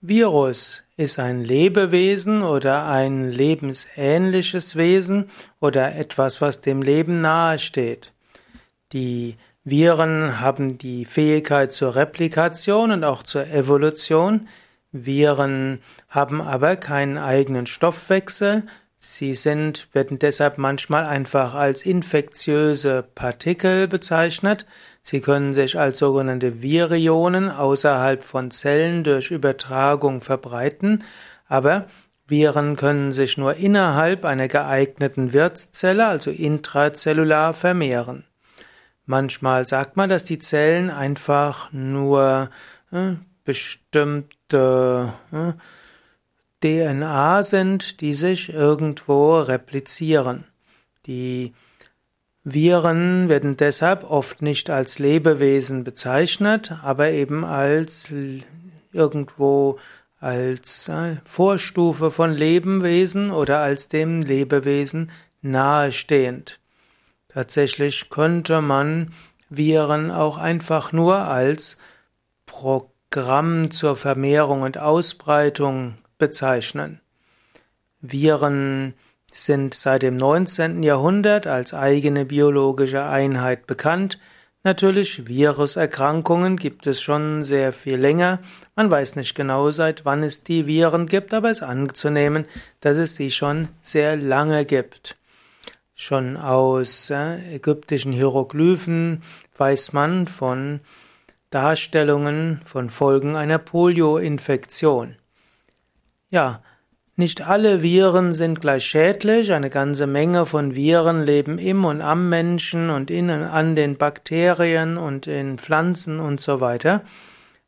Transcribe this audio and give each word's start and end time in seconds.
Virus 0.00 0.84
ist 0.96 1.18
ein 1.18 1.42
Lebewesen 1.42 2.42
oder 2.42 2.86
ein 2.86 3.30
lebensähnliches 3.30 4.76
Wesen 4.76 5.30
oder 5.60 5.96
etwas, 5.96 6.40
was 6.40 6.60
dem 6.60 6.82
Leben 6.82 7.22
nahesteht. 7.22 8.12
Die 8.92 9.36
Viren 9.64 10.38
haben 10.38 10.78
die 10.78 11.06
Fähigkeit 11.06 11.72
zur 11.72 11.96
Replikation 11.96 12.92
und 12.92 13.04
auch 13.04 13.22
zur 13.22 13.46
Evolution. 13.48 14.48
Viren 14.92 15.80
haben 16.08 16.40
aber 16.40 16.76
keinen 16.76 17.18
eigenen 17.18 17.66
Stoffwechsel. 17.66 18.64
Sie 18.98 19.34
sind, 19.34 19.88
werden 19.92 20.18
deshalb 20.18 20.58
manchmal 20.58 21.04
einfach 21.04 21.54
als 21.54 21.84
infektiöse 21.84 23.04
Partikel 23.14 23.88
bezeichnet. 23.88 24.66
Sie 25.02 25.20
können 25.20 25.52
sich 25.52 25.78
als 25.78 25.98
sogenannte 25.98 26.62
Virionen 26.62 27.50
außerhalb 27.50 28.24
von 28.24 28.50
Zellen 28.50 29.04
durch 29.04 29.30
Übertragung 29.30 30.22
verbreiten, 30.22 31.04
aber 31.46 31.86
Viren 32.26 32.74
können 32.74 33.12
sich 33.12 33.38
nur 33.38 33.54
innerhalb 33.54 34.24
einer 34.24 34.48
geeigneten 34.48 35.32
Wirtszelle, 35.32 36.06
also 36.06 36.30
intrazellular, 36.30 37.54
vermehren. 37.54 38.24
Manchmal 39.04 39.64
sagt 39.66 39.96
man, 39.96 40.08
dass 40.08 40.24
die 40.24 40.40
Zellen 40.40 40.90
einfach 40.90 41.70
nur 41.70 42.50
äh, 42.90 43.12
bestimmte 43.44 45.12
äh, 45.30 45.52
DNA 46.66 47.44
sind, 47.44 48.00
die 48.00 48.12
sich 48.12 48.52
irgendwo 48.52 49.38
replizieren. 49.38 50.44
Die 51.06 51.54
Viren 52.42 53.28
werden 53.28 53.56
deshalb 53.56 54.02
oft 54.02 54.42
nicht 54.42 54.68
als 54.68 54.98
Lebewesen 54.98 55.84
bezeichnet, 55.84 56.72
aber 56.82 57.10
eben 57.10 57.44
als 57.44 58.12
irgendwo 58.92 59.78
als 60.18 60.88
äh, 60.88 61.16
Vorstufe 61.24 62.10
von 62.10 62.32
Lebewesen 62.32 63.30
oder 63.30 63.60
als 63.60 63.88
dem 63.88 64.22
Lebewesen 64.22 65.12
nahestehend. 65.42 66.58
Tatsächlich 67.28 68.10
könnte 68.10 68.60
man 68.60 69.12
Viren 69.50 70.10
auch 70.10 70.38
einfach 70.38 70.90
nur 70.90 71.16
als 71.18 71.76
Programm 72.46 73.70
zur 73.70 73.94
Vermehrung 73.94 74.62
und 74.62 74.78
Ausbreitung 74.78 75.98
bezeichnen. 76.18 77.00
Viren 78.00 78.94
sind 79.32 79.74
seit 79.74 80.02
dem 80.02 80.16
19. 80.16 80.82
Jahrhundert 80.82 81.46
als 81.46 81.74
eigene 81.74 82.24
biologische 82.24 83.04
Einheit 83.04 83.66
bekannt. 83.66 84.18
Natürlich, 84.64 85.28
Viruserkrankungen 85.28 86.56
gibt 86.56 86.86
es 86.86 87.00
schon 87.00 87.44
sehr 87.44 87.72
viel 87.72 87.98
länger. 87.98 88.40
Man 88.74 88.90
weiß 88.90 89.16
nicht 89.16 89.34
genau, 89.34 89.70
seit 89.70 90.04
wann 90.04 90.24
es 90.24 90.42
die 90.42 90.66
Viren 90.66 91.06
gibt, 91.06 91.34
aber 91.34 91.50
es 91.50 91.58
ist 91.58 91.62
anzunehmen, 91.62 92.46
dass 92.80 92.96
es 92.96 93.14
sie 93.14 93.30
schon 93.30 93.68
sehr 93.80 94.16
lange 94.16 94.64
gibt. 94.64 95.16
Schon 95.94 96.36
aus 96.36 97.10
äh, 97.10 97.54
ägyptischen 97.54 98.12
Hieroglyphen 98.12 99.22
weiß 99.56 99.92
man 99.92 100.26
von 100.26 100.80
Darstellungen 101.50 102.60
von 102.64 102.90
Folgen 102.90 103.36
einer 103.36 103.58
Polioinfektion. 103.58 105.16
Ja, 106.30 106.62
nicht 107.18 107.46
alle 107.46 107.82
Viren 107.82 108.34
sind 108.34 108.60
gleich 108.60 108.84
schädlich. 108.84 109.52
Eine 109.52 109.70
ganze 109.70 110.06
Menge 110.06 110.44
von 110.44 110.74
Viren 110.74 111.24
leben 111.24 111.58
im 111.58 111.84
und 111.84 112.02
am 112.02 112.28
Menschen 112.28 112.90
und 112.90 113.10
in 113.10 113.30
und 113.30 113.42
an 113.42 113.74
den 113.74 113.96
Bakterien 113.96 114.98
und 114.98 115.26
in 115.26 115.58
Pflanzen 115.58 116.20
und 116.20 116.40
so 116.40 116.60
weiter. 116.60 117.02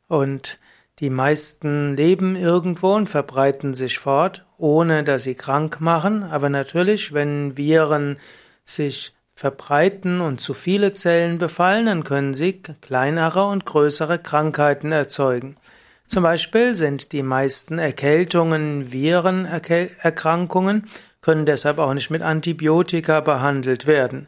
Und 0.07 0.59
die 0.99 1.09
meisten 1.09 1.95
leben 1.95 2.35
irgendwo 2.35 2.93
und 2.93 3.07
verbreiten 3.07 3.73
sich 3.73 3.97
fort, 3.97 4.45
ohne 4.57 5.03
dass 5.03 5.23
sie 5.23 5.35
krank 5.35 5.81
machen. 5.81 6.23
Aber 6.23 6.49
natürlich, 6.49 7.13
wenn 7.13 7.57
Viren 7.57 8.17
sich 8.65 9.15
verbreiten 9.33 10.19
und 10.19 10.41
zu 10.41 10.53
viele 10.53 10.91
Zellen 10.91 11.37
befallen, 11.37 11.85
dann 11.85 12.03
können 12.03 12.33
sie 12.33 12.61
kleinere 12.81 13.45
und 13.45 13.65
größere 13.65 14.19
Krankheiten 14.19 14.91
erzeugen. 14.91 15.55
Zum 16.09 16.23
Beispiel 16.23 16.73
sind 16.73 17.11
die 17.11 17.21
meisten 17.21 17.77
Erkältungen 17.77 18.91
Virenerkrankungen, 18.91 20.87
können 21.21 21.45
deshalb 21.45 21.77
auch 21.77 21.93
nicht 21.93 22.09
mit 22.09 22.23
Antibiotika 22.23 23.21
behandelt 23.21 23.85
werden. 23.85 24.25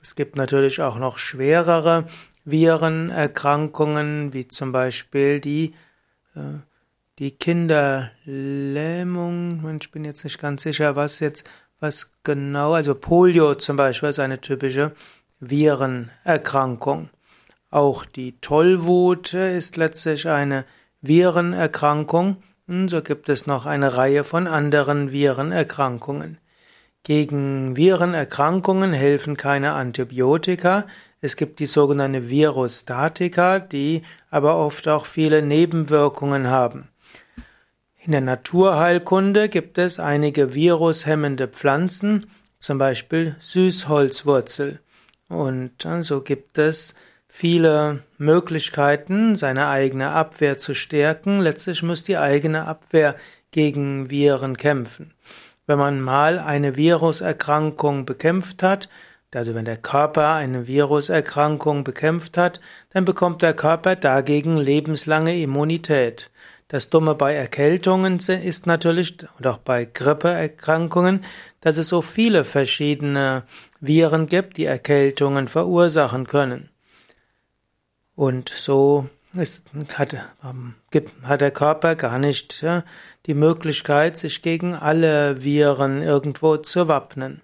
Es 0.00 0.14
gibt 0.14 0.36
natürlich 0.36 0.80
auch 0.82 0.98
noch 0.98 1.18
schwerere 1.18 2.06
Virenerkrankungen, 2.44 4.34
wie 4.34 4.46
zum 4.46 4.70
Beispiel 4.70 5.40
die, 5.40 5.74
äh, 6.36 6.60
die 7.18 7.32
Kinderlähmung. 7.32 9.78
Ich 9.80 9.90
bin 9.90 10.04
jetzt 10.04 10.22
nicht 10.22 10.38
ganz 10.38 10.62
sicher, 10.62 10.94
was 10.94 11.18
jetzt, 11.18 11.50
was 11.80 12.12
genau, 12.22 12.74
also 12.74 12.94
Polio 12.94 13.56
zum 13.56 13.76
Beispiel 13.76 14.10
ist 14.10 14.20
eine 14.20 14.40
typische 14.40 14.92
Virenerkrankung. 15.40 17.10
Auch 17.70 18.04
die 18.04 18.40
Tollwut 18.40 19.34
ist 19.34 19.76
letztlich 19.76 20.28
eine 20.28 20.64
Virenerkrankung, 21.06 22.36
so 22.86 23.02
gibt 23.02 23.28
es 23.28 23.46
noch 23.46 23.66
eine 23.66 23.96
Reihe 23.96 24.24
von 24.24 24.46
anderen 24.46 25.12
Virenerkrankungen. 25.12 26.38
Gegen 27.02 27.76
Virenerkrankungen 27.76 28.92
helfen 28.92 29.36
keine 29.36 29.74
Antibiotika. 29.74 30.86
Es 31.20 31.36
gibt 31.36 31.60
die 31.60 31.66
sogenannte 31.66 32.28
Virostatika, 32.28 33.60
die 33.60 34.02
aber 34.30 34.58
oft 34.58 34.88
auch 34.88 35.06
viele 35.06 35.40
Nebenwirkungen 35.42 36.48
haben. 36.48 36.88
In 38.04 38.12
der 38.12 38.20
Naturheilkunde 38.20 39.48
gibt 39.48 39.78
es 39.78 40.00
einige 40.00 40.54
virushemmende 40.54 41.46
Pflanzen, 41.46 42.26
zum 42.58 42.78
Beispiel 42.78 43.36
Süßholzwurzel. 43.38 44.80
Und 45.28 45.86
so 46.00 46.20
gibt 46.20 46.58
es 46.58 46.94
viele 47.36 47.98
Möglichkeiten, 48.16 49.36
seine 49.36 49.68
eigene 49.68 50.12
Abwehr 50.12 50.56
zu 50.56 50.72
stärken. 50.72 51.40
Letztlich 51.40 51.82
muss 51.82 52.02
die 52.02 52.16
eigene 52.16 52.66
Abwehr 52.66 53.14
gegen 53.50 54.08
Viren 54.08 54.56
kämpfen. 54.56 55.12
Wenn 55.66 55.78
man 55.78 56.00
mal 56.00 56.38
eine 56.38 56.76
Viruserkrankung 56.76 58.06
bekämpft 58.06 58.62
hat, 58.62 58.88
also 59.34 59.54
wenn 59.54 59.66
der 59.66 59.76
Körper 59.76 60.32
eine 60.32 60.66
Viruserkrankung 60.66 61.84
bekämpft 61.84 62.38
hat, 62.38 62.60
dann 62.94 63.04
bekommt 63.04 63.42
der 63.42 63.52
Körper 63.52 63.96
dagegen 63.96 64.56
lebenslange 64.56 65.38
Immunität. 65.38 66.30
Das 66.68 66.88
Dumme 66.88 67.14
bei 67.14 67.34
Erkältungen 67.34 68.18
ist 68.18 68.66
natürlich, 68.66 69.18
und 69.36 69.46
auch 69.46 69.58
bei 69.58 69.84
Grippeerkrankungen, 69.84 71.22
dass 71.60 71.76
es 71.76 71.88
so 71.88 72.00
viele 72.00 72.44
verschiedene 72.44 73.42
Viren 73.78 74.26
gibt, 74.26 74.56
die 74.56 74.64
Erkältungen 74.64 75.48
verursachen 75.48 76.26
können. 76.26 76.70
Und 78.16 78.48
so 78.48 79.08
ist, 79.34 79.70
hat, 79.94 80.16
ähm, 80.42 80.74
hat 81.22 81.40
der 81.40 81.50
Körper 81.50 81.94
gar 81.94 82.18
nicht 82.18 82.62
ja, 82.62 82.82
die 83.26 83.34
Möglichkeit, 83.34 84.16
sich 84.16 84.42
gegen 84.42 84.74
alle 84.74 85.44
Viren 85.44 86.02
irgendwo 86.02 86.56
zu 86.56 86.88
wappnen. 86.88 87.42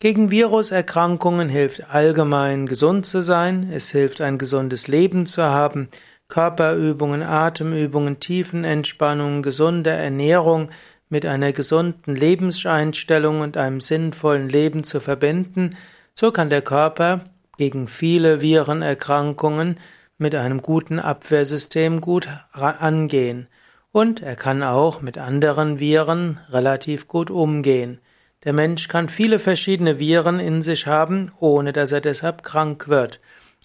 Gegen 0.00 0.30
Viruserkrankungen 0.30 1.48
hilft 1.48 1.90
allgemein 1.92 2.66
gesund 2.66 3.04
zu 3.04 3.20
sein, 3.20 3.68
es 3.70 3.90
hilft 3.90 4.20
ein 4.20 4.38
gesundes 4.38 4.88
Leben 4.88 5.26
zu 5.26 5.42
haben, 5.42 5.88
Körperübungen, 6.28 7.22
Atemübungen, 7.22 8.20
Tiefenentspannung, 8.20 9.42
gesunde 9.42 9.90
Ernährung 9.90 10.70
mit 11.08 11.26
einer 11.26 11.52
gesunden 11.52 12.14
Lebenseinstellung 12.14 13.40
und 13.40 13.56
einem 13.56 13.80
sinnvollen 13.80 14.48
Leben 14.48 14.84
zu 14.84 15.00
verbinden, 15.00 15.76
so 16.14 16.30
kann 16.30 16.50
der 16.50 16.62
Körper 16.62 17.24
gegen 17.58 17.88
viele 17.88 18.40
Virenerkrankungen 18.40 19.78
mit 20.16 20.34
einem 20.34 20.62
guten 20.62 20.98
Abwehrsystem 20.98 22.00
gut 22.00 22.28
angehen. 22.52 23.48
Und 23.92 24.22
er 24.22 24.36
kann 24.36 24.62
auch 24.62 25.02
mit 25.02 25.18
anderen 25.18 25.80
Viren 25.80 26.40
relativ 26.50 27.08
gut 27.08 27.30
umgehen. 27.30 28.00
Der 28.44 28.52
Mensch 28.52 28.88
kann 28.88 29.08
viele 29.08 29.38
verschiedene 29.38 29.98
Viren 29.98 30.40
in 30.40 30.62
sich 30.62 30.86
haben, 30.86 31.32
ohne 31.40 31.72
dass 31.72 31.92
er 31.92 32.00
deshalb 32.00 32.42
krank 32.42 32.88
wird. 32.88 33.20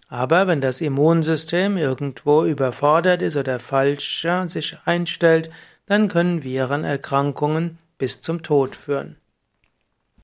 Aber 0.09 0.47
wenn 0.47 0.61
das 0.61 0.81
Immunsystem 0.81 1.77
irgendwo 1.77 2.43
überfordert 2.43 3.21
ist 3.21 3.37
oder 3.37 3.59
falsch 3.59 4.25
sich 4.47 4.77
einstellt, 4.85 5.49
dann 5.85 6.07
können 6.07 6.43
Virenerkrankungen 6.43 7.77
bis 7.97 8.21
zum 8.21 8.41
Tod 8.43 8.75
führen. 8.75 9.17